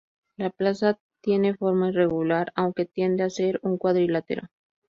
La 0.35 0.49
plaza 0.49 0.97
tiene 1.21 1.53
forma 1.53 1.89
irregular, 1.89 2.51
aunque 2.55 2.87
tiende 2.87 3.21
a 3.23 3.29
ser 3.29 3.59
un 3.61 3.77
cuadrilátero. 3.77 4.47